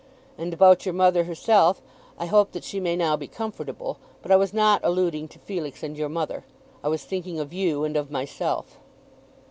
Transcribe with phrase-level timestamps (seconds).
[0.35, 1.79] And about your mother herself,
[2.17, 3.99] I hope that she may now be comfortable.
[4.23, 6.43] But I was not alluding to Felix and your mother.
[6.83, 8.79] I was thinking of you and of myself."